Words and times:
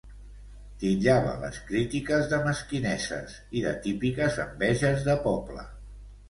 Titllava 0.83 1.33
les 1.43 1.59
crítiques 1.67 2.25
de 2.31 2.39
‘mesquineses’ 2.47 3.37
i 3.61 3.63
de 3.67 3.75
‘típiques 3.85 4.41
enveges 4.47 5.07
de 5.11 5.17
poble’. 5.29 5.69